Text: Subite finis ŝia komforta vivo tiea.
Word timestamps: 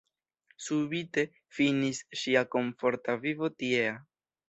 Subite 0.67 1.27
finis 1.59 2.01
ŝia 2.23 2.45
komforta 2.59 3.21
vivo 3.27 3.55
tiea. 3.61 3.97